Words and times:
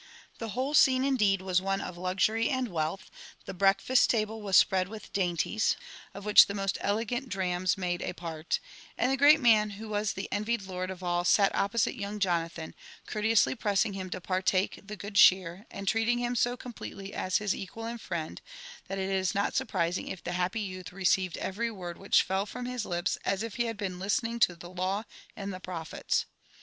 The 0.39 0.49
whole 0.57 0.73
scene 0.73 1.03
indeed 1.05 1.43
was 1.43 1.61
one 1.61 1.79
of 1.79 1.95
luxury 1.95 2.49
and 2.49 2.69
wealth: 2.69 3.11
the 3.45 3.53
breakfast^ 3.53 4.07
laUe 4.25 4.41
wu 4.41 4.51
spread 4.51 4.87
with 4.87 5.13
dainties, 5.13 5.75
of 6.15 6.25
which 6.25 6.47
the 6.47 6.55
most 6.55 6.79
<' 6.79 6.81
elegant 6.81 7.29
drams" 7.29 7.75
tfnade 7.75 8.01
a 8.01 8.11
part; 8.13 8.59
and 8.97 9.11
the 9.11 9.15
great 9.15 9.39
man 9.39 9.69
who 9.77 9.89
was 9.89 10.13
the 10.13 10.27
envied 10.31 10.63
lord 10.63 10.89
of 10.89 11.03
all 11.03 11.23
sat 11.23 11.53
opposite 11.53 11.93
young 11.93 12.17
Jonathan, 12.17 12.73
courteously 13.05 13.53
pressing 13.53 13.93
him 13.93 14.09
to 14.09 14.19
partake 14.19 14.79
the 14.83 14.95
good 14.95 15.17
cheer, 15.17 15.67
and 15.69 15.87
treating 15.87 16.17
him 16.17 16.35
so 16.35 16.57
completely 16.57 17.13
as 17.13 17.37
his 17.37 17.53
equal 17.53 17.85
and 17.85 18.01
friend, 18.01 18.41
that 18.87 18.97
it 18.97 19.11
if 19.15 19.35
not 19.35 19.53
surprising 19.53 20.07
if 20.07 20.23
the 20.23 20.31
happy 20.31 20.61
youth 20.61 20.91
received 20.91 21.37
every 21.37 21.69
word 21.69 21.99
which 21.99 22.27
fdl 22.27 22.47
from 22.47 22.65
his 22.65 22.85
lips 22.87 23.19
as 23.23 23.43
if 23.43 23.57
he 23.57 23.65
had 23.65 23.77
been 23.77 23.99
listening 23.99 24.39
to 24.39 24.55
the 24.55 24.67
law 24.71 25.03
and 25.35 25.53
the 25.53 25.59
prophets. 25.59 26.25